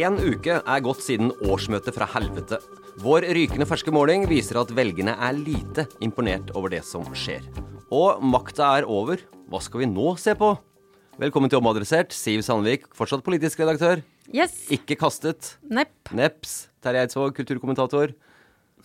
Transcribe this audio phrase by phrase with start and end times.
[0.00, 2.56] En uke er gått siden årsmøtet fra helvete.
[3.04, 7.44] Vår rykende ferske måling viser at velgerne er lite imponert over det som skjer.
[7.92, 9.20] Og makta er over.
[9.52, 10.54] Hva skal vi nå se på?
[11.20, 12.16] Velkommen til Omadressert.
[12.16, 14.00] Siv Sandvik, fortsatt politisk redaktør.
[14.32, 14.54] Yes.
[14.72, 15.58] Ikke kastet.
[15.68, 16.14] Nepp.
[16.16, 16.70] Neps.
[16.80, 18.14] Terje Eidsvåg, kulturkommentator.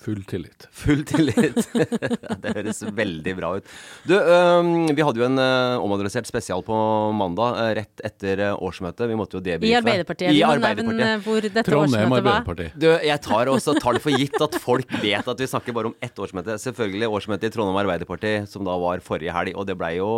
[0.03, 0.67] Full tillit.
[0.75, 1.57] Full tillit.
[2.43, 3.73] det høres veldig bra ut.
[4.07, 6.77] Du, vi hadde jo en øh, omadressert spesial på
[7.15, 9.07] mandag, øh, rett etter øh, årsmøtet.
[9.11, 9.71] Vi måtte jo debrife.
[9.71, 10.35] I Arbeiderpartiet.
[10.35, 11.25] I Arbeiderpartiet.
[11.25, 12.15] hvor dette Trondheim.
[12.19, 12.69] Arbeiderparti.
[12.79, 15.91] Du, jeg tar også tar det for gitt at folk vet at vi snakker bare
[15.91, 16.57] om ett årsmøte.
[16.61, 19.55] Selvfølgelig årsmøtet i Trondheim Arbeiderparti, som da var forrige helg.
[19.55, 20.09] Og det blei jo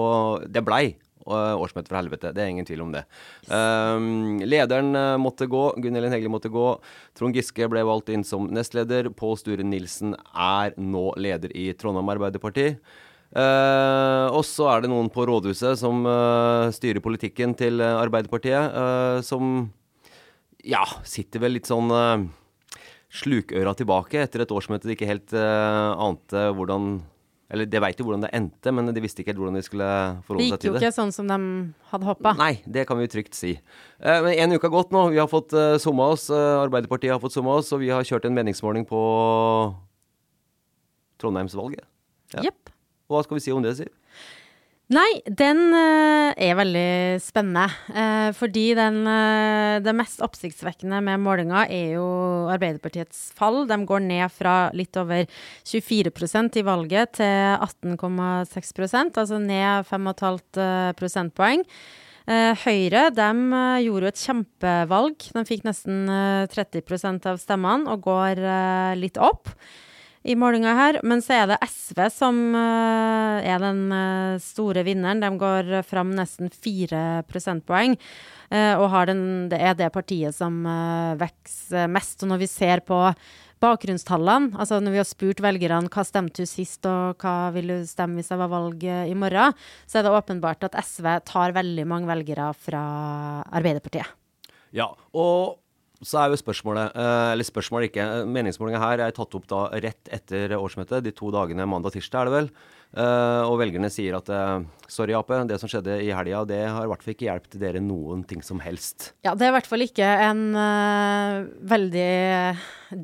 [0.47, 0.85] Det blei
[1.27, 2.31] årsmøte for helvete.
[2.35, 3.03] Det er ingen tvil om det.
[3.49, 5.63] Um, lederen øh, måtte gå.
[5.83, 6.67] Gunn Elin Hegli måtte gå.
[7.17, 9.11] Trond Giske ble valgt inn som nestleder.
[9.17, 12.73] Pål Sture Nilsen er nå leder i Trondheim Arbeiderparti.
[13.35, 18.71] Uh, og så er det noen på rådhuset som uh, styrer politikken til eh, Arbeiderpartiet,
[18.71, 19.67] uh, som
[20.63, 21.91] ja, sitter vel litt sånn
[23.13, 26.97] slukøra tilbake etter et årsmøte de ikke helt eh, ante hvordan
[27.47, 29.88] Eller de veit jo hvordan det endte, men de visste ikke helt hvordan de skulle
[30.28, 30.81] forholde seg til det.
[30.81, 30.81] det.
[30.81, 31.38] gikk jo ikke sånn som de
[31.94, 32.34] hadde håpa.
[32.35, 33.53] Nei, det kan vi trygt si.
[34.02, 35.06] Eh, men en uke har gått nå.
[35.13, 36.28] Vi har fått eh, summa oss.
[36.28, 39.00] eh, Arbeiderpartiet har fått summa oss, og vi har kjørt en meningsmåling på
[41.24, 41.88] Trondheimsvalget.
[42.36, 42.52] Ja.
[43.07, 43.94] Og Hva skal vi si om det, Siv?
[44.88, 47.66] Nei, den eh, er veldig spennende.
[47.92, 52.06] eh, fordi den, eh, det mest oppsiktsvekkende med målinga er jo
[52.53, 53.66] Arbeiderpartiets fall.
[53.68, 55.25] De går ned fra litt over
[55.68, 61.66] 24% i valget til 18,6% altså ned 5,5 eh, prosentpoeng.
[62.28, 63.28] Høyre de
[63.84, 65.28] gjorde jo et kjempevalg.
[65.36, 68.42] De fikk nesten eh, 30% av stemmene og går
[69.00, 69.52] litt opp
[70.27, 70.99] i målinga her.
[71.07, 75.23] Men så er det SV som eh, er den eh, store vinneren.
[75.23, 77.95] De går fram nesten fire prosentpoeng.
[78.51, 79.21] eh, og har den,
[79.51, 80.63] det er det partiet som
[81.19, 82.23] vokser mest.
[82.23, 82.99] Og når vi ser på
[83.63, 87.77] bakgrunnstallene, altså når vi har spurt velgerne hva stemte du sist, og hva vil du
[87.89, 89.55] stemme hvis det var valg i morgen,
[89.89, 92.83] så er det åpenbart at SV tar veldig mange velgere fra
[93.47, 94.11] Arbeiderpartiet.
[94.75, 95.57] Ja, og
[96.06, 100.12] så er jo spørsmålet, eh, eller spørsmålet ikke, meningsmålinga her er tatt opp da rett
[100.13, 102.50] etter årsmøtet, de to dagene mandag-tirsdag er det vel.
[102.96, 106.86] Eh, og velgerne sier at eh, sorry, Ap, det som skjedde i helga, det har
[106.86, 109.12] i hvert fall ikke hjulpet dere noen ting som helst.
[109.25, 112.07] Ja, det er i hvert fall ikke en uh, veldig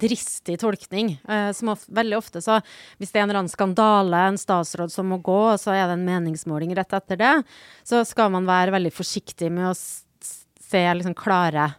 [0.05, 1.17] dristig tolkning.
[1.27, 2.61] Uh, som of veldig ofte så
[3.01, 5.87] Hvis det er en eller annen skandale, en statsråd som må gå, og så er
[5.89, 7.35] det en meningsmåling rett etter det,
[7.83, 11.73] så skal man være veldig forsiktig med å se liksom klare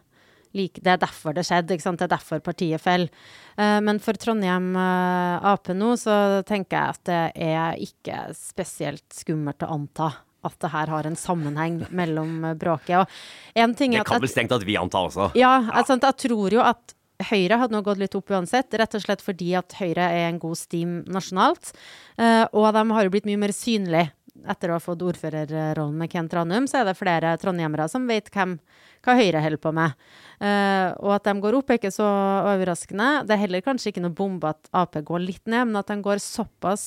[0.55, 2.01] like, Det er derfor det skjedde, ikke sant?
[2.01, 3.11] det er derfor partiet faller.
[3.55, 9.05] Uh, men for Trondheim uh, Ap nå, så tenker jeg at det er ikke spesielt
[9.15, 10.11] skummelt å anta
[10.45, 13.01] at det her har en sammenheng mellom bråket.
[13.01, 15.31] Og en ting er Det kan vel strengt at vi anta også.
[15.37, 16.95] ja, altså, jeg tror jo at
[17.29, 20.39] Høyre hadde nå gått litt opp uansett, rett og slett fordi at Høyre er en
[20.41, 21.71] god steam nasjonalt.
[22.19, 24.09] Eh, og de har jo blitt mye mer synlige
[24.43, 28.29] etter å ha fått ordførerrollen med Kent Ranum, så er det flere trondhjemmere som vet
[28.33, 28.57] hvem,
[29.05, 29.95] hva Høyre holder på med.
[30.41, 32.07] Uh, og at de går opp, er ikke så
[32.51, 33.09] overraskende.
[33.27, 35.97] Det er heller kanskje ikke noe bombe at Ap går litt ned, men at de
[36.03, 36.85] går såpass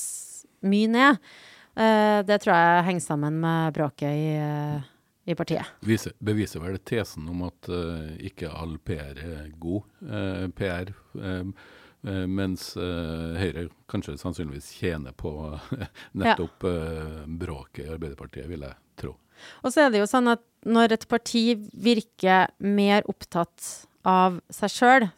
[0.67, 1.19] mye ned,
[1.79, 4.93] uh, det tror jeg henger sammen med bråket i, uh,
[5.29, 5.75] i partiet.
[5.87, 7.69] Viser, beviser vel tesen om at
[8.25, 10.95] ikke all PR er god PR.
[12.29, 15.33] Mens Høyre kanskje sannsynligvis tjener på
[16.19, 17.25] nettopp ja.
[17.27, 19.15] bråket i Arbeiderpartiet, vil jeg tro.
[19.63, 24.73] Og så er det jo sånn at når et parti virker mer opptatt av seg
[24.73, 25.09] sjøl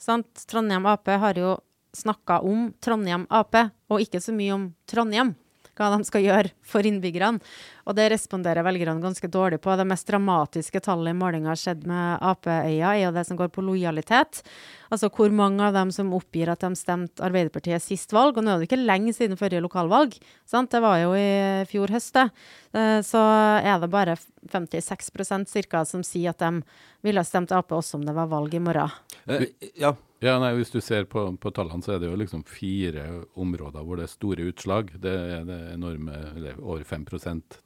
[0.50, 1.56] Trondheim Ap har jo
[1.96, 3.56] snakka om Trondheim Ap,
[3.90, 5.34] og ikke så mye om Trondheim
[5.80, 7.40] hva de skal gjøre for innbyggerne.
[7.88, 9.72] Og det responderer velgerne ganske dårlig på.
[9.76, 13.52] Det mest dramatiske tallet i målinga har skjedd med Ap-øya, er jo det som går
[13.54, 14.42] på lojalitet.
[14.90, 18.36] Altså hvor mange av dem som oppgir at de stemte Arbeiderpartiet sist valg.
[18.36, 20.16] Og nå er det ikke lenge siden forrige lokalvalg.
[20.48, 20.72] Sant?
[20.74, 22.26] Det var jo i fjor høst, det.
[22.74, 23.22] Eh, så
[23.62, 24.18] er det bare
[24.50, 25.84] 56% ca.
[25.84, 26.62] som sier at de
[27.06, 28.92] ville stemt Ap også om det var valg i morgen.
[29.28, 29.46] Uh,
[29.78, 33.06] ja, ja, nei, Hvis du ser på, på, tallene, så er det jo liksom fire
[33.40, 34.92] områder hvor det er store utslag.
[35.00, 37.06] Det er det enorme, eller over 5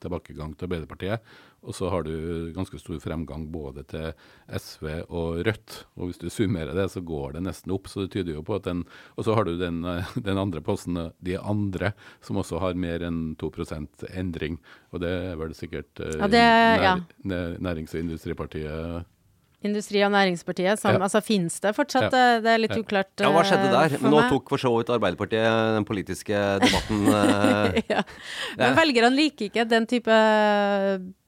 [0.04, 1.34] tilbakegang til Arbeiderpartiet.
[1.64, 4.12] Og så har du ganske stor fremgang både til
[4.52, 5.78] SV og Rødt.
[5.96, 7.88] Og hvis du summerer det, så går det nesten opp.
[7.88, 8.84] Så det tyder jo på at den
[9.16, 9.80] Og så har du den,
[10.28, 14.60] den andre posten, de andre, som også har mer enn 2% endring.
[14.92, 16.44] Og det er vel sikkert eh, ja, det,
[16.84, 16.94] ja.
[17.24, 19.10] nær, Nærings- og Industripartiet
[19.64, 20.80] Industri- og Næringspartiet.
[20.80, 21.02] Som, ja.
[21.06, 22.12] Altså Fins det fortsatt?
[22.12, 22.40] Ja.
[22.44, 23.12] Det er litt uklart.
[23.20, 23.96] Ja, Hva skjedde der?
[23.96, 27.04] Eh, Nå tok for så vidt Arbeiderpartiet den politiske debatten.
[27.14, 28.02] Eh, ja.
[28.58, 30.14] Men velgerne liker ikke den type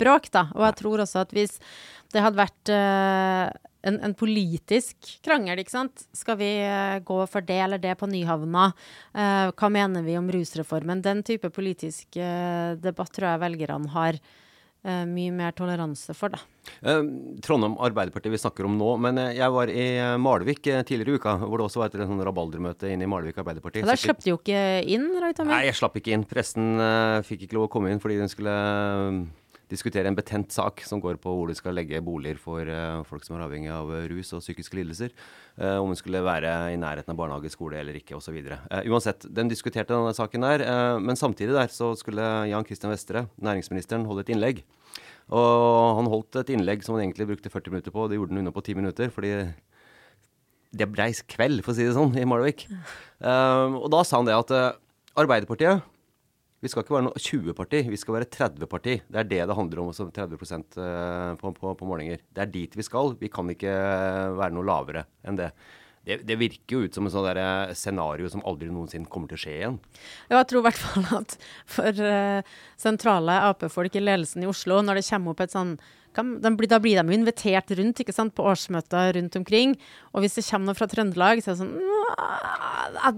[0.01, 0.47] bråk, da.
[0.55, 1.57] Og jeg tror også at hvis
[2.13, 6.07] det hadde vært en, en, politisk krangel, ikke sant.
[6.17, 6.51] Skal vi
[7.07, 8.69] gå for det eller det på Nyhavna?
[9.17, 11.05] Uh, hva mener vi om rusreformen?
[11.05, 12.19] Den type politisk
[12.83, 14.35] debatt tror jeg velgerne har uh,
[15.09, 16.35] mye mer toleranse for.
[16.35, 16.41] Da.
[16.83, 17.01] Uh,
[17.45, 19.87] Trondheim Arbeiderparti vi snakker om nå, men uh, jeg var i
[20.23, 23.85] Malvik tidligere i uka, hvor det også var et sånn rabaldermøte inne i Malvik Arbeiderparti.
[23.85, 24.63] Og Der slapp du jo ikke
[24.97, 25.55] inn, Rautamer?
[25.55, 26.27] Nei, jeg slapp ikke inn.
[26.29, 26.79] Pressen
[27.27, 28.55] fikk ikke lov å komme inn fordi den skulle
[29.71, 33.25] diskutere en betent sak som går på hvor du skal legge boliger for uh, folk
[33.27, 35.15] som er avhengig av rus og psykiske lidelser.
[35.59, 38.37] Uh, om den skulle være i nærheten av barnehage, skole eller ikke osv.
[38.47, 40.63] Uh, uansett, den diskuterte denne saken der.
[40.63, 44.63] Uh, men samtidig der så skulle Jan Christian Vestre, næringsministeren, holde et innlegg.
[45.35, 48.37] Og han holdt et innlegg som han egentlig brukte 40 minutter på, og det gjorde
[48.37, 49.11] han unna på 10 minutter.
[49.11, 49.33] fordi
[50.77, 52.67] det blei kveld, for å si det sånn, i Malvik.
[53.25, 54.53] og da sa han det at
[55.17, 55.81] Arbeiderpartiet
[56.65, 58.95] vi skal ikke være noe 20-parti, vi skal være 30-parti.
[59.13, 62.23] Det er det det handler om, 30 eh, på, på, på målinger.
[62.33, 63.13] Det er dit vi skal.
[63.21, 63.75] Vi kan ikke
[64.39, 65.51] være noe lavere enn det.
[66.07, 69.43] Det, det, virker jo ut som et eh, scenario som aldri noensinne kommer til å
[69.43, 69.79] skje igjen.
[70.31, 71.37] Jeg tror i hvert fall at
[71.77, 72.03] for
[72.79, 75.77] sentrale Ap-folk i ledelsen i Oslo, når det kommer opp et sånn
[76.17, 79.75] da blir de jo invitert rundt ikke sant, på årsmøter rundt omkring.
[80.15, 81.75] Og hvis det kommer noe fra Trøndelag, så er det sånn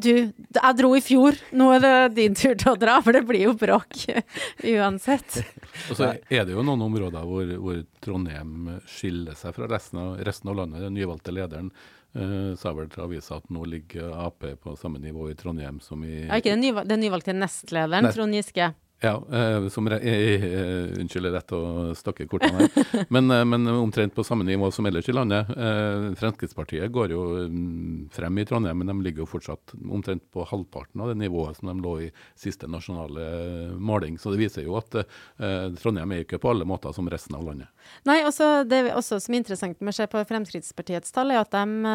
[0.03, 0.15] Du,
[0.59, 1.39] jeg dro i fjor.
[1.57, 4.01] Nå er det din tur til å dra, for det blir jo bråk
[4.75, 5.43] uansett.
[5.89, 10.19] Og så er det jo noen områder hvor, hvor Trondheim skiller seg fra resten av,
[10.27, 10.83] resten av landet.
[10.87, 11.71] Den nyvalgte lederen
[12.19, 16.03] uh, sa vel til avisa at nå ligger Ap på samme nivå i Trondheim som
[16.05, 18.73] i Ja, ikke den, nyvalg, den nyvalgte nestlederen, Nest, Trond Giske?
[19.01, 23.05] Ja, eh, som re eh, eh, Unnskyld, rett å stakke kortene her.
[23.15, 25.51] Men, eh, men, omtrent på samme nivå som ellers i landet.
[25.55, 30.43] Eh, Fremskrittspartiet går jo mm, frem i Trondheim, men de ligger jo fortsatt omtrent på
[30.51, 34.17] halvparten av det nivået som de lå i siste nasjonale måling.
[34.19, 37.47] Så det viser jo at eh, Trondheim er ikke på alle måter som resten av
[37.47, 37.71] landet.
[38.09, 41.55] Nei, også det også som er interessant med å se på Fremskrittspartiets tall, er at
[41.55, 41.95] de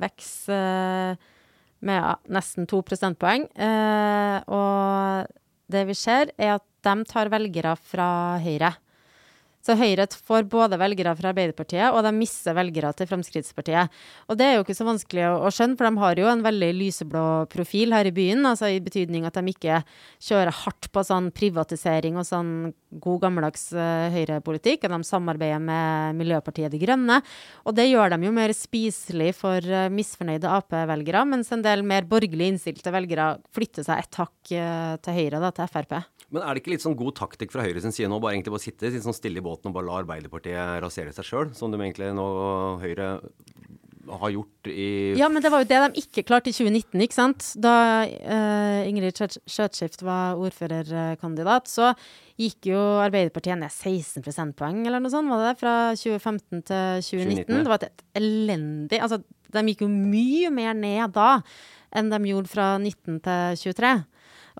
[0.00, 1.20] vokser
[1.84, 3.46] med ja, nesten to prosentpoeng.
[4.48, 5.36] og
[5.72, 8.74] det vi ser, er at de tar velgere fra Høyre.
[9.60, 13.92] Så Høyre får både velgere fra Arbeiderpartiet, og de mister velgere til Fremskrittspartiet.
[14.32, 16.44] Og det er jo ikke så vanskelig å, å, skjønne, for de har jo en
[16.46, 18.46] veldig lyseblå profil her i byen.
[18.48, 19.82] altså I betydning at de ikke
[20.30, 22.54] kjører hardt på sånn privatisering og sånn
[23.04, 24.88] god gammeldags uh, høyrepolitikk.
[24.88, 27.20] De samarbeider med Miljøpartiet De Grønne.
[27.68, 32.08] Og det gjør dem jo mer spiselig for uh, misfornøyde Ap-velgere, mens en del mer
[32.08, 36.00] borgerlig innstilte velgere flytter seg et hakk uh, til høyre, da, til Frp.
[36.30, 38.54] Men er det ikke litt sånn god taktikk fra Høyre sin side nå, bare egentlig
[38.54, 41.80] bare sitte sånn stille i båten og bare la Arbeiderpartiet rasere seg sjøl, som de
[41.82, 42.26] egentlig nå
[42.82, 43.16] Høyre
[44.10, 47.16] har gjort i Ja, men det var jo det de ikke klarte i 2019, ikke
[47.16, 47.48] sant?
[47.62, 47.74] Da
[48.06, 51.92] uh, Ingrid Skjøtskift var ordførerkandidat, så
[52.40, 55.58] gikk jo Arbeiderpartiet ned 16 prosentpoeng eller noe sånt, var det det?
[55.62, 57.44] Fra 2015 til 2019.
[57.50, 59.20] 2019 Det var et elendig Altså,
[59.50, 61.30] de gikk jo mye mer ned da
[61.96, 63.94] enn de gjorde fra 19 til 23.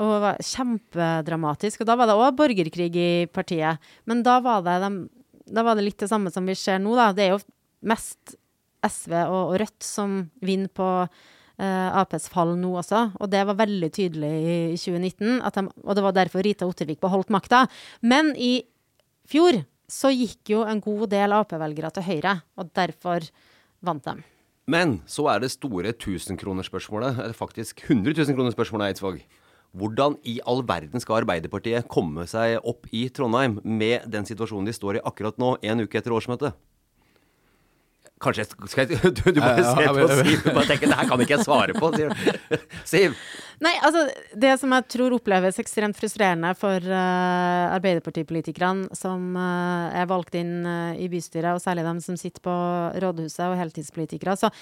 [0.01, 1.83] Og det var kjempedramatisk.
[1.83, 3.91] Og da var det òg borgerkrig i partiet.
[4.09, 4.93] Men da var, de,
[5.51, 7.11] da var det litt det samme som vi ser nå, da.
[7.17, 7.43] Det er jo
[7.91, 8.37] mest
[8.87, 10.89] SV og, og Rødt som vinner på
[11.61, 13.11] eh, Aps fall nå også.
[13.21, 17.33] Og det var veldig tydelig i 2019, de, og det var derfor Rita Ottervik beholdt
[17.35, 17.67] makta.
[18.01, 18.63] Men i
[19.29, 23.27] fjor så gikk jo en god del Ap-velgere til Høyre, og derfor
[23.85, 24.21] vant de.
[24.71, 29.23] Men så er det store 1000-kronerspørsmålet, eller faktisk 100 000 kroner-spørsmålet, Eidsvåg.
[29.71, 34.75] Hvordan i all verden skal Arbeiderpartiet komme seg opp i Trondheim med den situasjonen de
[34.75, 36.57] står i akkurat nå, en uke etter årsmøtet?
[38.21, 41.23] Kanskje skal jeg, du, du bare ser på Siv og bare tenker det her kan
[41.25, 41.89] ikke jeg svare på.
[42.91, 43.15] Siv?
[43.65, 44.03] Nei, altså
[44.41, 50.61] det som jeg tror oppleves ekstremt frustrerende for uh, Arbeiderpartipolitikerne som uh, er valgt inn
[50.69, 52.55] uh, i bystyret, og særlig dem som sitter på
[53.01, 54.37] rådhuset og heltidspolitikere.
[54.37, 54.53] Så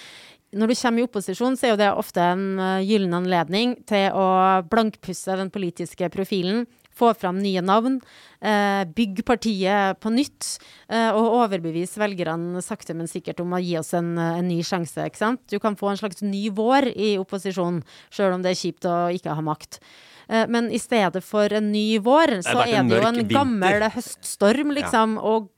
[0.55, 2.45] når du kommer i opposisjon, så er jo det ofte en
[2.81, 4.27] gyllen anledning til å
[4.71, 6.63] blankpusse den politiske profilen
[6.99, 7.99] få fram nye navn,
[8.41, 10.49] eh, bygge partiet på nytt
[10.91, 15.07] eh, og overbevise velgerne sakte, men sikkert om å gi oss en, en, ny sjanse.
[15.07, 15.43] ikke sant?
[15.51, 17.81] Du kan få en slags ny vår i opposisjon,
[18.13, 19.81] sjøl om det er kjipt å ikke ha makt.
[20.29, 24.75] Eh, men i stedet for en ny vår, så er det jo en gammel høststorm,
[24.77, 25.35] liksom, ja.
[25.35, 25.49] og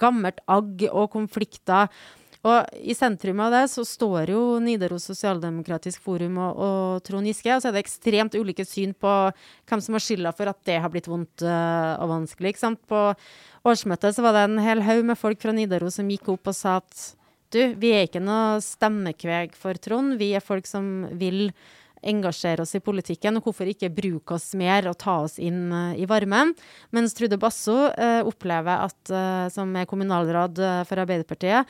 [0.00, 1.90] gammelt agg og konflikter.
[2.46, 7.50] Og i sentrum av det så står jo Nidaros Sosialdemokratisk Forum og, og Trond Giske.
[7.54, 9.14] Og så er det ekstremt ulike syn på
[9.66, 12.54] hvem som har skylda for at det har blitt vondt uh, og vanskelig.
[12.54, 12.82] Ikke sant?
[12.86, 13.08] På
[13.66, 16.58] årsmøtet så var det en hel haug med folk fra Nidaros som gikk opp og
[16.58, 17.08] sa at
[17.54, 20.14] du, vi er ikke noe stemmekveg for Trond.
[20.20, 21.48] Vi er folk som vil
[22.06, 25.98] engasjere oss i politikken, og hvorfor ikke bruke oss mer og ta oss inn uh,
[25.98, 26.54] i varmen.
[26.94, 31.66] Mens Trude Basso uh, opplever at, uh, som er kommunalråd for Arbeiderpartiet,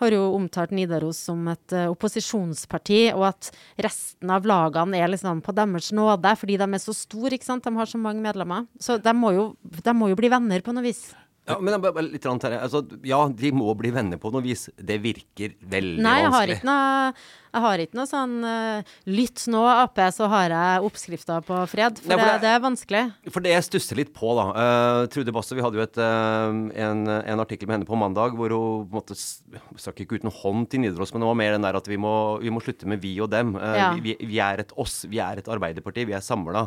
[0.00, 3.50] har jo omtalt Nidaros som et uh, opposisjonsparti, og at
[3.86, 7.64] resten av lagene er liksom på deres nåde fordi de er så store, ikke sant.
[7.66, 8.66] De har så mange medlemmer.
[8.80, 11.08] Så de må jo, de må jo bli venner på noe vis.
[11.46, 11.76] Ja, men
[12.10, 14.66] litt altså, ja, de må bli venner på noe vis.
[14.74, 16.56] Det virker veldig Nei, jeg vanskelig.
[16.56, 17.26] Har ikke noe,
[17.56, 22.00] jeg har ikke noe sånn uh, Lytt nå, Ap, så har jeg oppskrifta på fred.
[22.02, 23.02] For, Nei, for det, det, er vanskelig.
[23.30, 26.50] For det jeg stusser litt på, da uh, Trude Basse, vi hadde jo et, uh,
[26.82, 30.66] en, en, artikkel med henne på mandag hvor hun på en måte ikke uten hånd
[30.72, 33.06] til Nidaros, men det var mer den der at vi må, vi må slutte med
[33.06, 33.54] vi og dem.
[33.54, 33.92] Ja.
[34.02, 35.04] Vi, vi, er et oss.
[35.06, 36.08] Vi er et Arbeiderparti.
[36.10, 36.66] Vi er samla.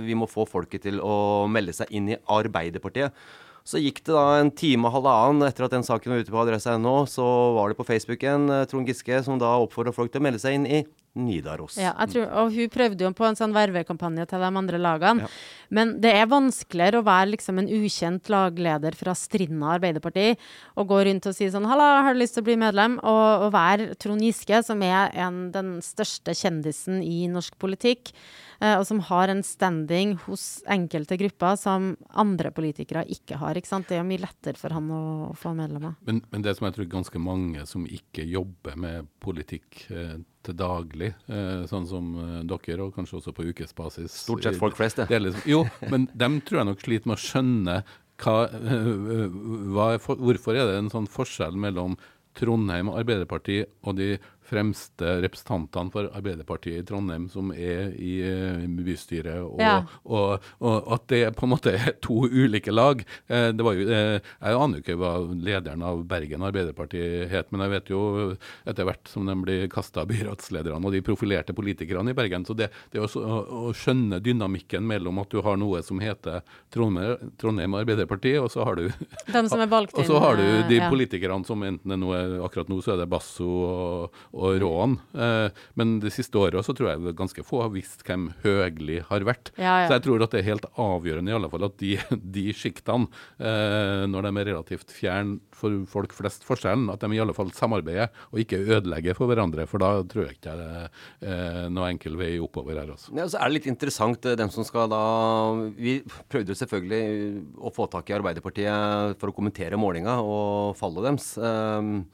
[0.00, 3.12] vi må få folket til å melde seg inn i Arbeiderpartiet.
[3.62, 6.40] Så gikk det da en time og halvannen etter at den saken var ute på
[6.42, 10.26] adressa.no, så var det på Facebooken igjen Trond Giske som da oppfordra folk til å
[10.26, 10.82] melde seg inn i
[11.18, 11.76] Nidaros.
[11.76, 15.26] Ja, tror, og hun prøvde jo på en sånn vervekampanje til de andre lagene.
[15.26, 15.30] Ja.
[15.72, 20.30] Men det er vanskeligere å være liksom en ukjent lagleder fra Strinda Arbeiderparti
[20.80, 23.48] og gå rundt og si sånn 'Halla, har du lyst til å bli medlem?' Og,
[23.48, 28.12] og være Trond Giske, som er en, den største kjendisen i norsk politikk.
[28.62, 33.58] Eh, og som har en standing hos enkelte grupper som andre politikere ikke har.
[33.58, 33.88] ikke sant?
[33.90, 35.02] Det er mye lettere for han å,
[35.32, 35.96] å få medlemmer.
[36.06, 40.56] Men, men, det som jeg tror ganske mange som ikke jobber med politikk eh, til
[40.58, 44.98] daglig, eh, sånn som eh, dere, og kanskje også på ukesbasis Stort sett folk flest,
[44.98, 45.20] det.
[45.22, 47.76] Liksom, jo, men dem tror jeg nok sliter med å skjønne
[48.22, 49.38] hva, eh,
[49.74, 51.96] hva hvorfor er det en sånn forskjell mellom
[52.38, 54.14] Trondheim Arbeiderparti og de
[54.52, 59.78] fremste representantene for Arbeiderpartiet i Trondheim som er i uh, bystyret, og, ja.
[60.04, 63.02] og, og, at det på en måte er to ulike lag.
[63.30, 67.50] Uh, det var jo, uh, jeg aner jo ikke hva lederen av Bergen Arbeiderparti het,
[67.52, 68.02] men jeg vet jo
[68.68, 72.46] etter hvert som de blir kasta byrådslederne og de profilerte politikerne i Bergen.
[72.48, 76.42] Så det, det å, å, skjønne dynamikken mellom at du har noe som heter
[76.72, 78.88] Trondheim, Trondheim Arbeiderparti, og så har du.
[80.02, 80.88] Og så har du de ja.
[80.92, 84.98] politikerne som enten er noe Akkurat nå så er det Basso og, og Råen.
[85.14, 89.26] Eh, men det siste året så tror jeg ganske få har visst hvem Høgli har
[89.26, 89.52] vært.
[89.56, 89.88] Ja, ja.
[89.88, 91.94] Så jeg tror at det er helt avgjørende i alle fall at de,
[92.36, 93.08] de sjiktene,
[93.38, 97.52] eh, når de er relativt fjern for folk flest forskjellen, at de i alle fall
[97.56, 99.66] samarbeider og ikke ødelegger for hverandre.
[99.70, 100.88] For da tror jeg ikke det er
[101.28, 102.92] eh, noe enkel vei oppover her.
[102.96, 103.14] Også.
[103.16, 105.02] Ja, så er det litt interessant, dem som skal da
[105.76, 111.32] Vi prøvde selvfølgelig å få tak i Arbeiderpartiet for å kommentere målinga og fallet deres.
[111.38, 112.04] Um,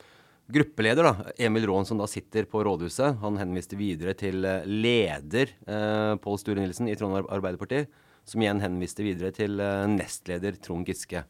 [0.52, 5.52] gruppeleder, da, Emil Raan, som da sitter på rådhuset, han henviste videre til eh, leder
[5.68, 7.84] eh, Pål Sture Nilsen i Trondheim Arbeiderparti,
[8.28, 11.26] som igjen henviste videre til eh, nestleder Trond Giske.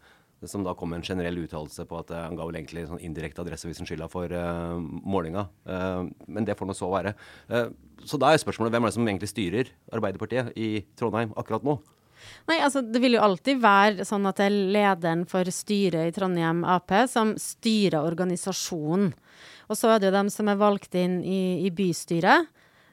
[0.46, 3.00] Som da kom med en generell uttalelse på at uh, han ga vel egentlig sånn
[3.02, 5.48] indirekte Adresseavisen skylda for uh, målinga.
[5.66, 7.10] Uh, men det får nå så være.
[8.06, 11.80] så da er spørsmålet hvem er det som egentlig styrer Arbeiderpartiet i Trondheim akkurat nå?
[12.48, 16.14] Nei, altså det vil jo alltid være sånn at det er lederen for styret i
[16.16, 19.12] Trondheim Ap som styrer organisasjonen.
[19.68, 22.48] Og så er det jo dem som er valgt inn i, i bystyret.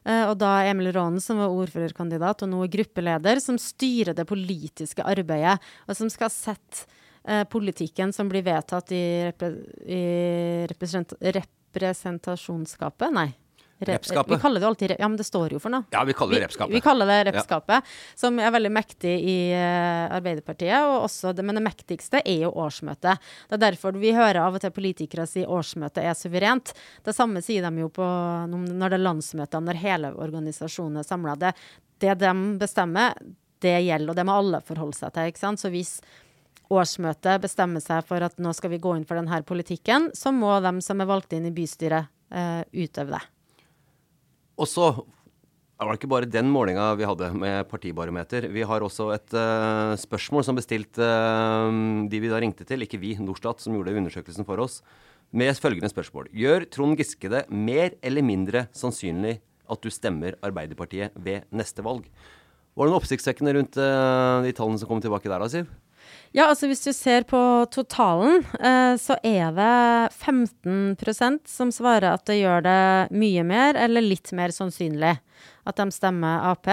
[0.06, 4.30] Uh, og da Emil Raanen, som var ordførerkandidat og nå er gruppeleder, som styrer det
[4.30, 5.58] politiske arbeidet,
[5.90, 6.86] og som skal sette
[7.26, 9.50] uh, politikken som blir vedtatt i, repre
[9.90, 13.10] i representasjonsskapet.
[13.18, 13.34] Nei.
[13.80, 14.38] Re- Repskapet.
[14.38, 15.84] Vi kaller det alltid Ja, men det står jo for noe.
[15.92, 16.74] Ja, vi kaller det repskapet.
[16.74, 17.84] vi kaller det repskapet,
[18.16, 20.78] som er veldig mektig i eh, Arbeiderpartiet.
[20.88, 23.20] Og også men det mektigste er jo årsmøtet.
[23.50, 26.72] Det er derfor vi hører av og til politikere si årsmøtet er suverent.
[27.04, 28.06] Det samme sier de jo på
[28.48, 31.36] når det er landsmøter, når hele organisasjonen er samla.
[31.36, 31.52] Det,
[32.00, 33.20] det de bestemmer,
[33.60, 35.32] det gjelder, og det må alle forholde seg til.
[35.34, 35.60] ikke sant?
[35.60, 35.98] Så hvis
[36.72, 40.56] årsmøtet bestemmer seg for at nå skal vi gå inn for denne politikken, så må
[40.64, 43.24] de som er valgt inn i bystyret, uh, utøve det.
[44.56, 44.90] Og så
[45.76, 48.48] var det ikke bare den målinga vi hadde med partibarometer.
[48.54, 51.68] Vi har også et uh, spørsmål som bestilt uh,
[52.08, 54.80] de vi da ringte til, ikke vi, Norstat, som gjorde undersøkelsen for oss,
[55.36, 56.30] med følgende spørsmål.
[56.32, 62.08] Gjør Trond Giske det mer eller mindre sannsynlig at du stemmer Arbeiderpartiet ved neste valg?
[62.76, 65.68] Var det noe oppsiktsvekkende rundt uh, de tallene som kom tilbake der, da, Siv?
[66.36, 67.40] Ja, altså hvis du ser på
[67.72, 69.76] totalen, eh, så er det
[70.12, 72.82] 15% som svarer at det gjør det
[73.16, 76.68] mye mer eller litt mer sannsynlig at de stemmer Ap.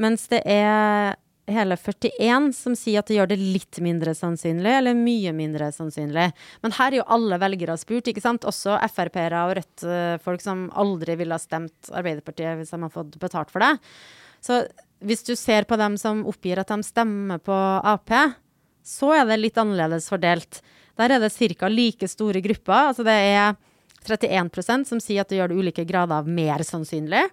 [0.00, 1.18] Mens det er
[1.52, 6.30] hele 41 som sier at det gjør det litt mindre sannsynlig eller mye mindre sannsynlig.
[6.64, 8.46] Men her er jo alle velgere spurt, ikke sant?
[8.48, 13.52] Også Frp-ere og Rødt-folk som aldri ville ha stemt Arbeiderpartiet hvis de har fått betalt
[13.52, 13.74] for det.
[14.40, 14.62] Så
[15.04, 18.16] hvis du ser på dem som oppgir at de stemmer på Ap,
[18.84, 20.60] så er det litt annerledes fordelt.
[21.00, 21.68] Der er det ca.
[21.68, 22.90] like store grupper.
[22.92, 23.56] Altså det er
[24.04, 27.24] 31% som sier at det gjør det ulike grader av mer sannsynlig.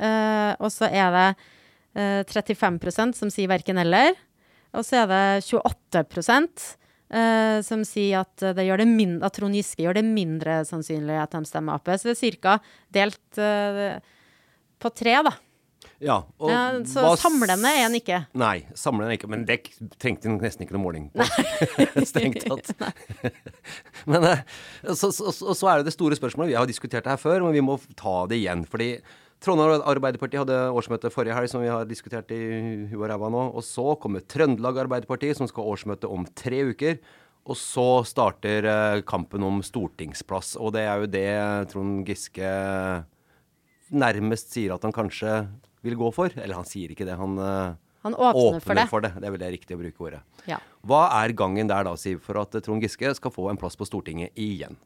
[0.00, 1.28] Uh, og så er det
[1.94, 4.16] uh, 35% som sier verken eller.
[4.74, 6.02] Og så er det 28
[7.14, 11.20] uh, som sier at, det gjør det mindre, at Trond Giske gjør det mindre sannsynlig
[11.20, 11.92] at de stemmer Ap.
[11.94, 12.58] Så det er ca.
[12.90, 14.00] delt uh,
[14.80, 15.36] på tre, da.
[16.00, 18.22] Ja, og Ja, så hva samlende er han ikke.
[18.40, 19.30] Nei, samlende er han ikke.
[19.32, 21.26] Men det trengte trengte nesten ikke noe måling på.
[22.08, 22.72] Strengt tatt.
[24.10, 24.44] men eh,
[24.88, 26.54] så, så, så, så er det det store spørsmålet.
[26.54, 28.64] Vi har diskutert det her før, men vi må ta det igjen.
[28.68, 28.94] fordi
[29.40, 32.40] Trondheim Arbeiderparti hadde årsmøte forrige helg, som vi har diskutert i
[32.90, 33.46] huet og ræva nå.
[33.56, 37.00] Og så kommer Trøndelag Arbeiderparti, som skal ha årsmøte om tre uker.
[37.48, 40.56] Og så starter eh, kampen om stortingsplass.
[40.60, 41.30] Og det er jo det
[41.72, 42.52] Trond Giske
[43.90, 45.32] nærmest sier at han kanskje
[45.86, 46.32] vil gå for.
[46.36, 48.86] Eller han sier ikke det, han, eh, Han åpner for det.
[48.88, 49.12] for det.
[49.20, 50.20] Det er vel det riktig å bruke ordet.
[50.48, 50.58] Ja.
[50.86, 53.86] Hva er gangen der da, Siv, for at Trond Giske skal få en plass på
[53.88, 54.76] Stortinget igjen?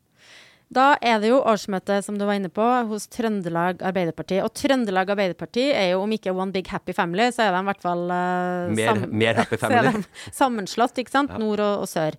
[0.75, 4.39] Da er det jo årsmøte, som du var inne på, hos Trøndelag Arbeiderparti.
[4.43, 7.69] Og Trøndelag Arbeiderparti er jo, om ikke one big happy family, så er de i
[7.69, 10.05] hvert fall uh, Mer- mer happy så er family.
[10.33, 11.37] sammenslått, ikke sant?
[11.39, 12.17] Nord og, og sør.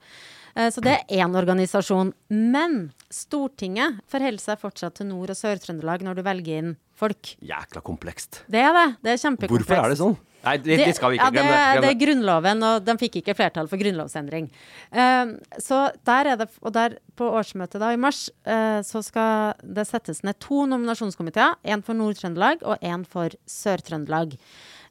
[0.55, 2.13] Eh, Så det er én organisasjon.
[2.29, 7.35] Men Stortinget forholder seg fortsatt til Nord- og Sør-Trøndelag når du velger inn folk.
[7.43, 8.43] Jækla komplekst.
[8.47, 8.87] Det er det.
[9.03, 9.67] Det er kjempekomplekst.
[9.67, 10.17] Hvorfor er det sånn?
[10.45, 11.51] Nei, det, det skal vi ikke ja, glemme.
[11.51, 11.61] det.
[11.65, 14.49] Glem Det er Grunnloven, og de fikk ikke flertall for grunnlovsendring.
[14.93, 19.57] Uh, så der er det, og der på årsmøtet da i mars, uh, så skal
[19.65, 21.57] det settes ned to nominasjonskomiteer.
[21.65, 24.37] En for Nord-Trøndelag og en for Sør-Trøndelag.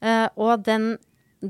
[0.03, 0.97] Uh, og den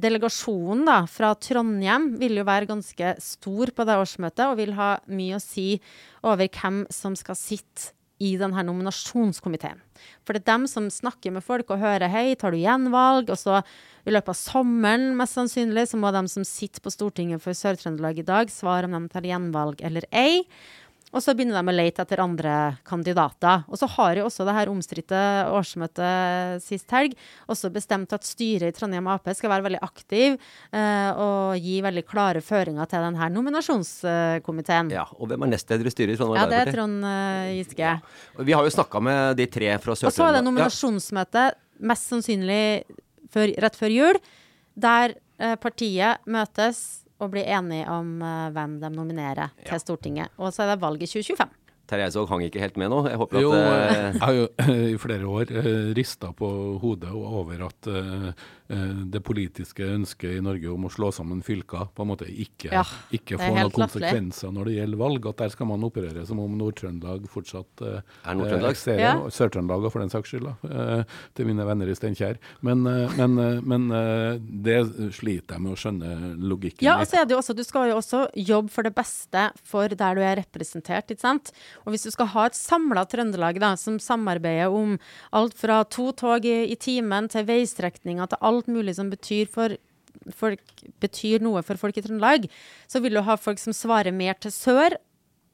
[0.01, 4.95] delegasjonen da, fra Trondheim vil jo være ganske stor på det årsmøtet, og vil ha
[5.07, 5.77] mye å si
[6.25, 9.81] over hvem som skal sitte i denne nominasjonskomiteen.
[10.23, 13.31] For det er dem som snakker med folk og hører hei, tar du gjenvalg?
[13.33, 13.61] Og så
[14.05, 18.23] i løpet av sommeren, mest sannsynlig, så må de som sitter på Stortinget for Sør-Trøndelag
[18.23, 20.45] i dag, svare om de tar gjenvalg eller ei.
[21.15, 22.55] Og så begynner de å lete etter andre
[22.87, 23.63] kandidater.
[23.71, 25.21] Og så har jo også det her omstridte
[25.55, 27.15] årsmøtet sist helg
[27.51, 32.05] også bestemt at styret i Trondheim Ap skal være veldig aktiv eh, og gi veldig
[32.09, 34.91] klare føringer til denne nominasjonskomiteen.
[34.95, 36.79] Ja, og hvem er nestleder i styret i Trondheim Ja, det er Arbeiderparti?
[36.81, 37.95] Trond uh, Giske.
[37.95, 38.45] Ja.
[38.51, 40.49] Vi har jo snakka med de tre fra Og så er det Sør-Trøndelag.
[40.51, 41.47] nominasjonsmøte,
[41.93, 42.65] mest sannsynlig
[43.35, 44.21] før, rett før jul,
[44.75, 50.35] der eh, partiet møtes og blir enige om uh, hvem de nominerer til Stortinget.
[50.39, 51.61] Og så er det valg i 2025.
[51.85, 53.03] Terje Eidsvåg hang ikke helt med nå.
[53.11, 54.45] Jeg håper Jo, at jeg eh, har jo
[54.95, 56.49] i flere år uh, rista på
[56.81, 58.33] hodet over at eh, eh,
[58.67, 62.81] det politiske ønsket i Norge om å slå sammen fylker på en måte ikke, Ja,
[63.13, 65.27] ikke får noen konsekvenser når det gjelder valg.
[65.29, 68.79] At der skal man operere som om Nord-Trøndelag fortsatt eh, Er Nord-Trøndelag?
[68.89, 69.03] eh.
[69.05, 69.13] Ja.
[69.29, 71.05] Sør-Trøndelag for den saks skyld, eh,
[71.37, 72.39] til mine venner i Steinkjer.
[72.65, 74.79] Men, eh, men, eh, men eh, det
[75.13, 77.03] sliter jeg med å skjønne logikken Ja, i.
[77.05, 79.89] og så er det jo også, Du skal jo også jobbe for det beste for
[79.93, 81.11] der du er representert.
[81.13, 81.53] ikke sant?
[81.85, 84.97] Og Hvis du skal ha et samla Trøndelag da, som samarbeider om
[85.33, 89.75] alt fra to tog i, i timen til veistrekninger til alt mulig som betyr, for,
[90.35, 90.63] folk,
[91.03, 92.47] betyr noe for folk i Trøndelag,
[92.91, 94.99] så vil du ha folk som svarer mer til sør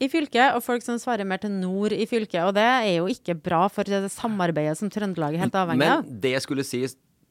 [0.01, 2.41] i fylket, og folk som svarer mer til nord i fylket.
[2.47, 6.05] Og det er jo ikke bra for det samarbeidet som Trøndelag er helt avhengig av.
[6.05, 6.85] Men det jeg skulle si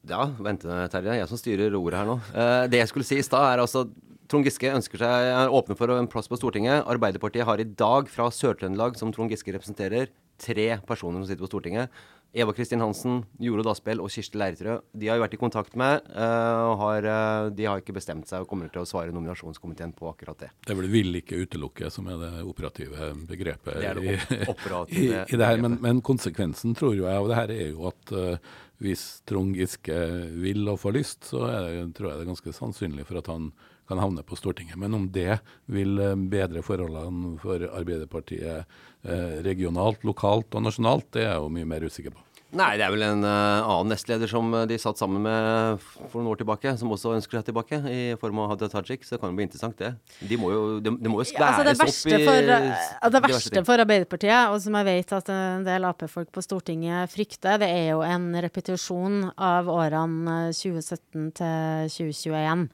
[0.08, 1.18] Ja, vent, Terje.
[1.18, 2.14] Jeg som styrer ordet her nå.
[2.32, 3.82] Eh, det jeg skulle si i stad, er altså
[4.30, 6.86] Trond Giske ønsker seg, er åpne for en plass på Stortinget.
[6.88, 11.50] Arbeiderpartiet har i dag fra Sør-Trøndelag, som Trond Giske representerer, tre personer som sitter på
[11.50, 11.90] Stortinget.
[12.32, 14.76] Eva Kristin Hansen, Joro Dasbell og Kirsti Leirtrø.
[14.94, 18.44] De har jo vært i kontakt med, uh, har, uh, de har ikke bestemt seg
[18.44, 20.50] og kommer til å svare nominasjonskomiteen på akkurat det.
[20.62, 25.26] Det er vel 'vil ikke utelukke' som er det operative begrepet det er det operative
[25.26, 25.58] i, i, det her.
[25.58, 28.36] Men, men, konsekvensen, tror jeg, av det her er jo at uh,
[28.78, 29.98] hvis Trond Giske
[30.38, 33.50] vil og får lyst, så det, tror jeg det er ganske sannsynlig for at han
[33.90, 34.78] kan havne på Stortinget.
[34.80, 35.98] Men om det vil
[36.32, 41.86] bedre forholdene for Arbeiderpartiet eh, regionalt, lokalt og nasjonalt, det er jeg jo mye mer
[41.86, 42.26] usikker på.
[42.50, 46.32] Nei, det er vel en uh, annen nestleder som de satt sammen med for noen
[46.32, 49.04] år tilbake, som også ønsker seg tilbake, i form av Hadia Tajik.
[49.06, 49.92] Så det kan jo bli interessant, det.
[50.26, 53.20] De må jo, de, de må jo skværes ja, altså opp i for, uh, Det
[53.28, 57.70] verste for Arbeiderpartiet, og som jeg vet at en del Ap-folk på Stortinget frykter, det
[57.70, 62.66] er jo en repetisjon av årene 2017 til 2021,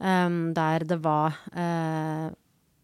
[0.00, 2.32] um, der det var uh,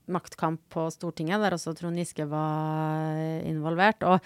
[0.07, 4.02] maktkamp på Stortinget, der også Trond Giske var involvert.
[4.02, 4.20] og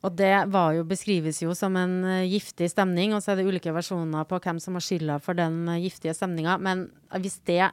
[0.00, 3.72] og det jo, beskrives jo som en uh, giftig stemning, og så er det ulike
[3.72, 6.56] versjoner på hvem som har skylda for den giftige stemninga.
[6.56, 6.86] Men
[7.20, 7.66] hvis det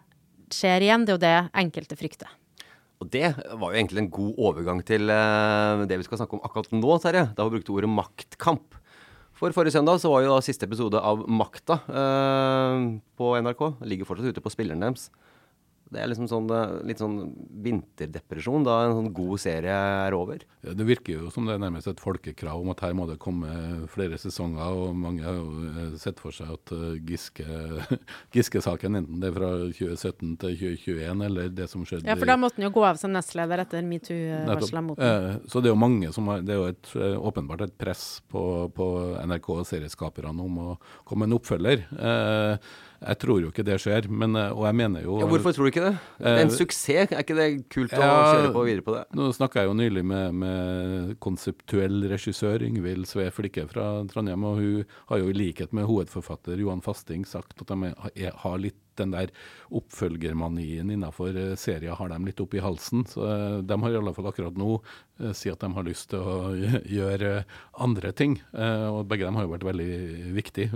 [0.51, 2.33] skjer igjen, det er jo det enkelte frykter.
[2.99, 6.43] Og det var jo egentlig en god overgang til uh, det vi skal snakke om
[6.43, 7.29] akkurat nå, Terje.
[7.31, 8.75] Da hun vi brukt ordet maktkamp.
[9.37, 13.61] For forrige søndag så var jo da siste episode av Makta på NRK.
[13.85, 15.11] Ligger fortsatt ute på spilleren deres.
[15.87, 17.15] Det er liksom sånn, eh, litt sånn
[17.63, 20.41] vinterdepresjon da en sånn god serie er over.
[20.65, 23.19] Ja, det virker jo som det er nærmest et folkekrav om at her må det
[23.23, 23.47] komme
[23.91, 24.67] flere sesonger.
[24.67, 26.97] Og mange har jo eh, sett for seg at uh,
[28.35, 32.35] Giske-saken, enten det er fra 2017 til 2021 eller det som skjedde Ja, for da
[32.39, 35.39] måtte han jo gå av som nestleder etter metoo-varselet mot ham.
[35.47, 36.91] så det er jo mange som har Det er jo et,
[37.31, 38.43] åpenbart et press på,
[38.75, 38.89] på
[39.23, 40.69] NRK og serieskaperne om å
[41.07, 41.87] komme en oppfølger.
[41.95, 42.57] Uh,
[42.97, 45.67] jeg tror jo ikke det skjer, men, eh, og jeg mener jo ja, Hvorfor tror
[45.67, 45.93] du ikke det?
[46.31, 49.03] En uh, suksess, er ikke det kult å ja, kjøre på videre på det?
[49.19, 54.61] Nå snakka jeg jo nylig med, med konseptuell regissør Yngvild Sve Flikke fra Trondheim, og
[54.63, 58.81] hun har jo i likhet med hovedforfatter Johan Fasting sagt at de er, har litt
[58.99, 59.33] den der
[59.67, 63.05] oppfølgermanien innenfor serien har de litt opp i halsen.
[63.09, 66.11] Så eh, de har i alle fall akkurat nå eh, si at de har lyst
[66.13, 66.37] til å
[66.85, 67.33] gjøre
[67.83, 68.37] andre ting.
[68.57, 69.91] Og begge dem har jo vært veldig
[70.35, 70.71] viktige.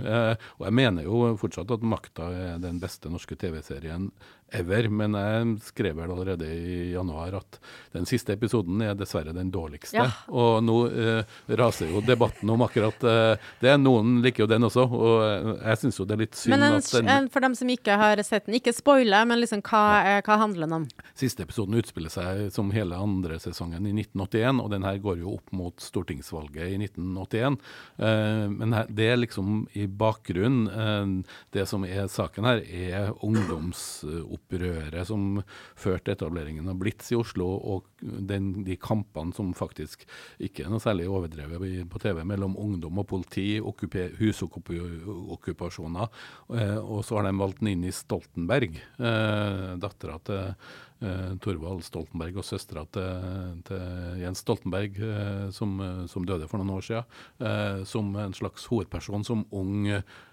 [0.58, 4.10] Og jeg mener jo fortsatt at 'Makta' er den beste norske TV-serien
[4.52, 4.88] ever.
[4.88, 7.58] Men jeg skrev vel allerede i januar at
[7.94, 9.96] den siste episoden er dessverre den dårligste.
[9.98, 10.08] Ja.
[10.32, 13.74] Og nå eh, raser jo debatten om akkurat eh, det.
[13.82, 15.16] Noen liker jo den også, og
[15.56, 17.96] jeg syns jo det er litt synd men en, at den For dem som ikke
[17.98, 20.84] har sett den, ikke spoile, men liksom hva, hva handler den om?
[21.18, 25.38] Siste episoden utspiller seg som hele andre sesongen i 1981, og den her går jo
[25.38, 27.56] opp mot stortingsvalget i 1981.
[27.96, 34.92] Eh, men det er liksom i bakgrunnen eh, Det som er saken her, er ungdomsopprøret
[34.92, 35.40] opprøret som
[35.78, 40.06] førte etableringen av Blitz i Oslo, og den, de kampene som faktisk
[40.42, 46.08] ikke er noe særlig overdrevet på TV, mellom ungdom og politi, husokkupasjoner.
[46.54, 52.46] Eh, og så har de valgt Nini Stoltenberg, eh, dattera til eh, Torvald Stoltenberg og
[52.46, 53.86] søstera til, til,
[54.22, 55.78] Jens Stoltenberg, eh, som,
[56.10, 59.88] som, døde for noen år siden, eh, som en slags hovedperson som ung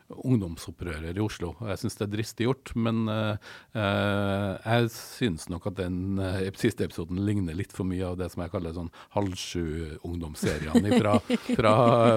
[0.10, 1.54] ungdomsopprører i Oslo.
[1.70, 3.38] Jeg syns det er dristig gjort, men uh,
[3.76, 8.44] jeg syns nok at den uh, siste episoden ligner litt for mye av det som
[8.44, 11.16] jeg kaller sånn halv sju-ungdomsseriene fra,
[11.60, 11.74] fra,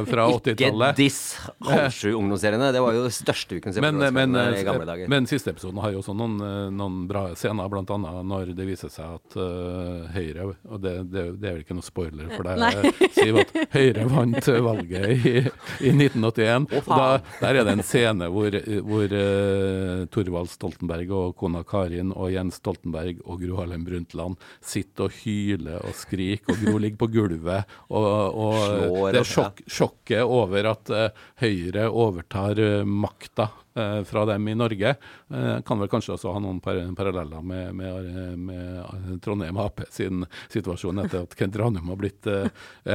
[0.08, 0.94] fra 80-tallet.
[0.94, 1.20] Ikke diss
[1.68, 5.12] halv sju-ungdomsseriene, det var jo det største vi kunne se men, men, i gamle dager.
[5.12, 6.40] Men siste episoden har jo også noen,
[6.72, 8.00] noen bra scener, bl.a.
[8.24, 11.86] når det viser seg at uh, Høyre, og det, det, det, er vel ikke noe
[11.86, 15.36] spoiler for deg, Siv, at Høyre vant valget i,
[15.84, 16.70] i 1981.
[16.72, 21.62] Oh, da, der er det en en scene hvor, hvor uh, Torvald Stoltenberg og kona
[21.66, 26.82] Karin og Jens Stoltenberg og Gro Harlem Brundtland sitter og hyler og skriker, og Gro
[26.82, 27.74] ligger på gulvet.
[27.90, 28.06] Og,
[28.46, 33.61] og det er sjokk, sjokket over at uh, Høyre overtar uh, makta Eh,
[34.04, 34.94] fra dem i Norge.
[35.30, 41.00] Eh, kan vel kanskje også ha noen paralleller med, med, med, Trondheim Ap sin situasjon
[41.04, 42.48] etter at Kent Ranum har blitt eh,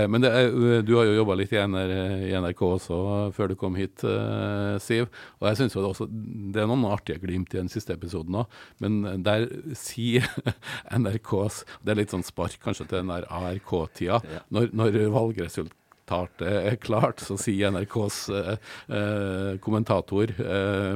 [0.08, 0.32] Men det,
[0.88, 1.94] du har jo jobba litt i, NR,
[2.28, 3.00] i, NRK også
[3.36, 4.04] før du kom hit,
[4.84, 5.08] Siv.
[5.40, 6.08] Og jeg syns det,
[6.54, 10.28] det er noen artige glimt i den siste episoden òg, men der sier
[11.02, 14.22] NRKs Det er litt sånn spark kanskje til den der ARK-tida,
[14.54, 18.54] når, når valgresultatet uttalt er klart, så sier NRKs eh,
[18.88, 20.93] eh, kommentator eh,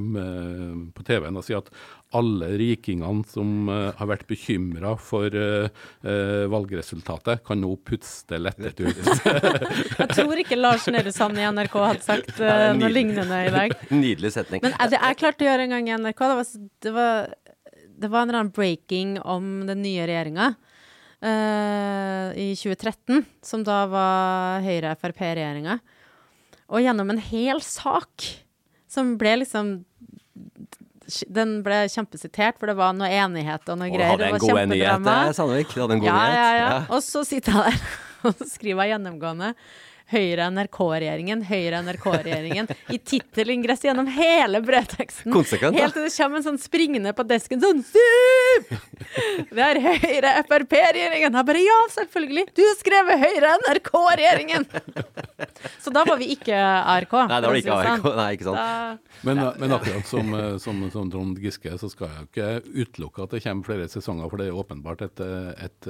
[0.95, 1.71] på TV-en og sier at
[2.11, 5.69] alle rikingene som har vært bekymra for uh,
[6.03, 8.99] uh, valgresultatet, kan nå puste lettet ut.
[10.01, 13.77] jeg tror ikke Lars Nehru Sand i NRK hadde sagt noe lignende i dag.
[14.03, 14.59] Nydelig setning.
[14.65, 16.51] Men det jeg klarte å gjøre en gang i NRK, det var,
[16.83, 17.31] det var,
[17.79, 20.51] det var en eller annen breaking om den nye regjeringa.
[21.21, 25.75] I 2013, som da var Høyre-Frp-regjeringa.
[26.71, 28.25] Og gjennom en hel sak
[28.89, 29.81] som ble liksom
[31.27, 34.13] den ble kjempesitert, for det var noe enighet og noe og greier.
[34.13, 35.73] Hadde en god enighet, Sandvik.
[35.73, 36.37] Du hadde en god ja, nyhet.
[36.37, 36.81] Ja, ja.
[36.87, 37.81] Og så sitter jeg der
[38.29, 39.51] og skriver gjennomgående
[40.11, 45.31] Høyre-NRK-regjeringen, Høyre-NRK-regjeringen i tittelingress gjennom hele brødteksten.
[45.33, 48.75] Konsekvent, Helt til det kommer en sånn springende på desken sånn Siv!
[49.51, 51.35] Det er Høyre-Frp-regjeringen.
[51.35, 52.45] Jeg bare ja, selvfølgelig.
[52.55, 54.67] Du har skrevet Høyre-NRK-regjeringen!
[55.81, 57.15] Så da var vi ikke ARK.
[57.29, 58.03] Nei, da var det ikke ARK.
[58.03, 58.17] Sånn.
[58.19, 58.59] Nei, ikke sant.
[58.61, 62.85] Da, men, men, akkurat som, eh, som, som, Trond Giske, så skal jeg jo ikke
[62.85, 65.89] utelukke at det kommer flere sesonger, for det er åpenbart et, et,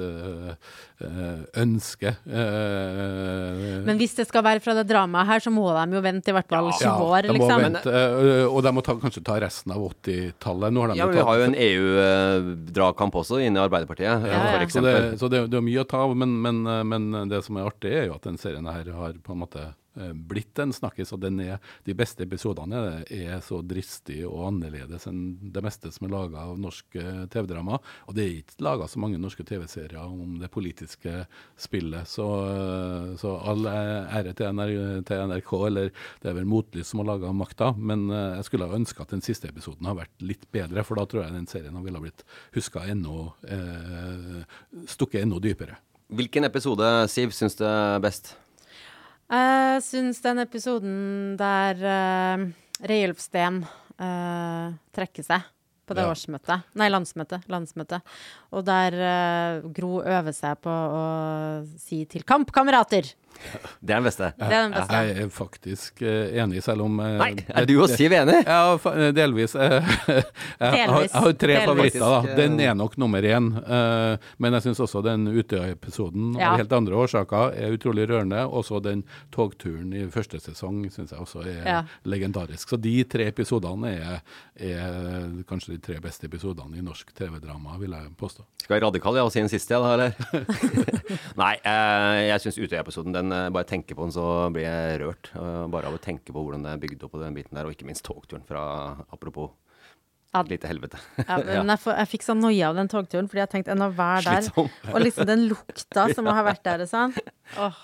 [1.08, 2.14] eh, ønske.
[2.26, 6.36] Men hvis det skal være fra det dramaet her, så må de jo vente i
[6.36, 7.64] hvert fall 20 ja, år, liksom.
[7.66, 10.80] Vente, eh, og de må ta, kanskje ta resten av 80-tallet.
[10.98, 14.64] Ja, vi har jo en EU-dragkamp også inne i Arbeiderpartiet, ja, ja.
[14.72, 17.58] Så, det, så det, det, er mye å ta av, men, men, men, det som
[17.58, 19.81] er artig, er jo at den serien her har på en måte Eh,
[20.14, 25.62] blitt en snakkis, og er, de beste episodene er så dristige og annerledes enn det
[25.64, 27.78] meste som er laga av norsk eh, TV-drama.
[28.08, 31.26] Og det er ikke laga så mange norske TV-serier om det politiske
[31.60, 34.74] spillet, så, eh, så all ære til, NR,
[35.08, 38.78] til, NRK, eller det er vel Motlys som har laga Makta, men jeg skulle ha
[38.78, 41.80] ønska at den siste episoden har vært litt bedre, for da tror jeg den serien
[41.84, 42.24] ville blitt
[42.56, 44.42] huska ennå eh,
[44.88, 45.76] Stukket enda dypere.
[46.12, 48.34] Hvilken episode, Siv, syns du er best?
[49.32, 50.96] Jeg syns den episoden
[51.40, 52.42] der uh,
[52.84, 55.46] Reiulf Steen uh, trekker seg
[55.88, 56.10] på det ja.
[56.12, 56.66] årsmøtet.
[56.76, 57.46] Nei, landsmøtet.
[57.48, 58.04] landsmøtet.
[58.52, 61.06] Og der uh, Gro øver seg på å
[61.80, 63.08] si til kampkamerater
[63.84, 64.30] det er den beste.
[64.38, 65.00] Det er den beste.
[65.02, 68.38] Jeg er faktisk uh, enig, selv om uh, Nei, er du og Siv enig?
[68.46, 68.76] Ja,
[69.20, 69.54] delvis.
[69.58, 69.82] Jeg,
[70.60, 71.68] har, jeg, har tre delvis.
[71.68, 72.06] favoritter.
[72.06, 72.36] da.
[72.38, 73.50] Den er nok nummer én.
[74.38, 76.52] men jeg syns også den Utøya-episoden ja.
[76.52, 78.44] av helt andre årsaker er utrolig rørende.
[78.46, 81.80] Også den togturen i første sesong syns jeg også er ja.
[82.08, 82.72] legendarisk.
[82.72, 84.22] Så de tre episodene er,
[84.56, 88.46] er, kanskje de tre beste episodene i norsk TV-drama, vil jeg påstå.
[88.62, 90.12] Skal jeg radikal ja, og si en siste, da, eller?
[91.42, 91.54] Nei,
[92.28, 95.32] jeg syns Utøya-episoden den eh, bare tenker på den, så blir jeg rørt.
[95.72, 97.74] Bare av å tenke på hvordan det er bygd opp på den biten der, og
[97.74, 98.62] ikke minst togturen fra
[99.12, 99.52] Apropos.
[100.32, 100.96] Et lite helvete.
[101.20, 103.90] ja, men jeg, jeg, fikk sånn noia av den togturen, fordi jeg tenkte enn å
[103.92, 104.70] være der.
[104.94, 107.12] Og liksom den lukta som må ha vært der og sånn.
[107.60, 107.82] Oh.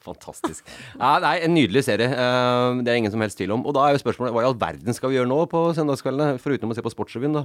[0.00, 0.64] Fantastisk.
[0.94, 2.08] Ja, nei, en nydelig serie.
[2.08, 3.66] Uh, det er ingen som helst tvil om.
[3.68, 6.40] Og da er jo spørsmålet hva i all verden skal vi gjøre nå på søndagskveldene,
[6.40, 7.44] foruten å se på Sportsrevyen, da?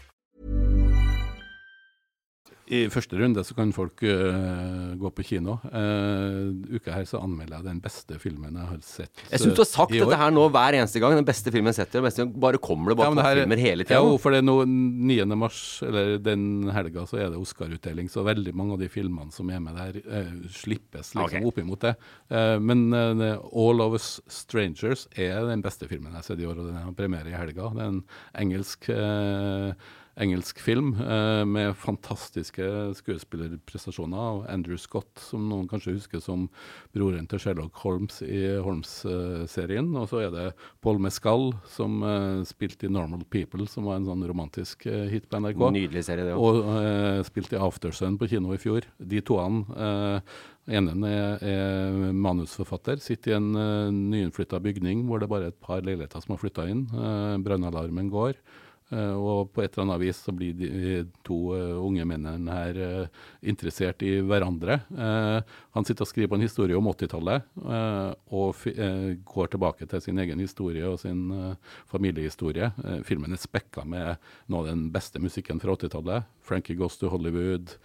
[2.71, 5.57] I første runde så kan folk uh, gå på kino.
[5.65, 9.11] Uh, uka her så anmelder jeg den beste filmen jeg har sett.
[9.11, 9.31] i år.
[9.33, 11.17] Jeg syns du har sagt dette her nå hver eneste gang.
[11.19, 12.05] Den beste filmen jeg setter.
[12.05, 13.99] Beste, bare kommer det bare ja, her, filmer hele tida.
[13.99, 15.19] Ja, for det er noe 9.
[15.41, 18.07] mars, eller den helga, så er det Oscar-utdeling.
[18.13, 21.43] Så veldig mange av de filmene som er med der, uh, slippes liksom okay.
[21.51, 21.95] opp imot det.
[22.63, 26.69] men All of Us Strangers er den beste filmen jeg har sett i år, og
[26.69, 27.73] den har premiere i helga.
[27.75, 28.05] Det er en
[28.39, 28.87] engelsk
[30.19, 32.65] engelsk film eh, med fantastiske
[32.99, 36.47] skuespillerprestasjoner av Andrew Scott, som noen kanskje husker som
[36.95, 39.93] broren til Sherlock Holmes i Holmes-serien.
[39.95, 40.47] og så er det
[40.83, 45.29] Paul Mescal, som eh, spilte i Normal People, som var en sånn romantisk eh, hit
[45.31, 45.67] på NRK.
[45.71, 46.43] Nydelig serie, det òg.
[46.47, 48.87] Og eh, spilte i Aftersun på kino i fjor.
[48.97, 55.29] De toene eh, ene er, er, manusforfatter, sitter i en uh, nyinnflytta bygning hvor det
[55.31, 56.85] bare er et par leiligheter som har flytta inn.
[56.93, 58.37] Uh, Brannalarmen går.
[58.91, 62.79] Uh, og på et eller annet vis så blir de to uh, unge mennene her
[62.79, 64.81] uh, interessert i hverandre.
[64.91, 67.47] han sitter og skriver på en historie om 80-tallet,
[68.35, 68.65] og
[69.31, 71.55] går tilbake til sin egen historie og sin
[71.89, 72.71] familiehistorie.
[73.07, 76.27] filmen er spekka med noe av den beste musikken fra 80-tallet.
[76.43, 77.77] Frankie Goes to Hollywood,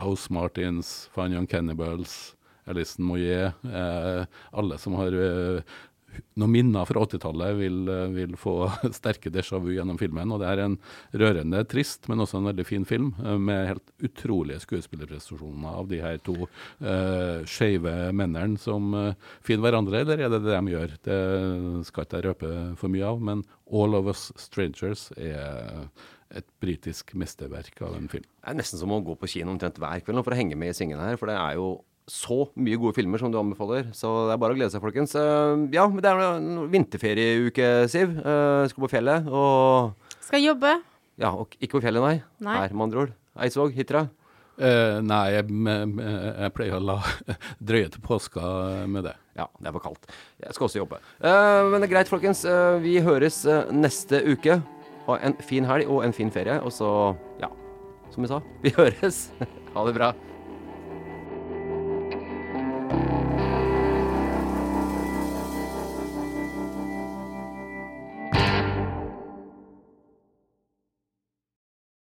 [0.00, 2.34] House Martins, Fine Young Cannibals.
[2.70, 3.56] Alison Moyet,
[4.52, 5.16] alle som har
[6.40, 7.78] noen minner fra 80-tallet vil,
[8.14, 8.54] vil, få
[8.98, 10.32] sterke déjà vu gjennom filmen.
[10.32, 10.76] og Det er en
[11.22, 16.00] rørende, trist, men også en veldig fin film, eh, med helt utrolige skuespillerprestasjoner av de
[16.02, 20.96] her to uh, skeive mennene som uh, finner hverandre, eller er det det de gjør?
[21.06, 21.20] Det
[21.88, 25.90] skal ikke jeg røpe for mye av, men All of Us Strangers er
[26.30, 28.26] et britisk mesterverk av en film.
[28.26, 30.72] Det er nesten som å gå på kino omtrent hver kveld for å henge med
[30.72, 31.18] i svingene her.
[31.18, 31.72] For det er jo
[32.10, 33.90] så mye gode filmer som du anbefaler.
[33.96, 35.14] Så det er bare å glede seg, folkens.
[35.14, 38.16] Uh, ja, men det er en vinterferieuke, Siv.
[38.18, 39.92] Uh, skal på fjellet og
[40.26, 40.78] Skal jobbe.
[41.20, 42.16] Ja, og ikke på fjellet, nei.
[42.46, 42.56] nei.
[42.62, 43.14] Her, med andre ord.
[43.40, 44.06] Eidsvåg, Hitra.
[44.60, 46.98] Uh, nei, jeg, jeg, pleier å la
[47.70, 48.42] drøye til påska
[48.90, 49.14] med det.
[49.38, 50.10] Ja, det er for kaldt.
[50.42, 51.00] Jeg skal også jobbe.
[51.22, 52.44] Uh, men det er greit, folkens.
[52.44, 54.60] Uh, vi høres neste uke.
[55.06, 56.60] Ha en fin helg og en fin ferie.
[56.60, 56.90] Og så,
[57.40, 57.48] ja,
[58.12, 59.28] som vi sa, vi høres.
[59.74, 60.12] ha det bra.